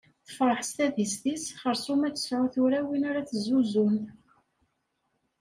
Tefreḥ 0.27 0.59
s 0.67 0.71
tadist-is, 0.75 1.43
xerṣum 1.61 2.01
ad 2.07 2.13
tesɛu 2.15 2.45
tura 2.53 2.81
win 2.87 3.03
ara 3.09 3.27
tezzuzen. 3.29 3.97